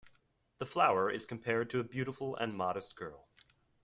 [0.57, 3.27] The flower is compared to a beautiful and modest girl.